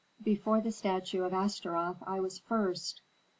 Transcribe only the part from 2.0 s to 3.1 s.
I was first.